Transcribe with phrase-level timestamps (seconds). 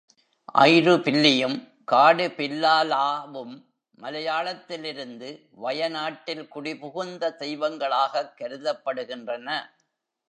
[0.55, 1.57] ஐருபில்லியும்,
[1.91, 3.63] காடுபில்லாலாவும்
[4.01, 5.47] மலையாளத்திலிருந்து
[5.51, 9.61] வயநாட்டில் குடிபுகுந்த தெய்வங்களாகக் கருதப்படுகின்றன.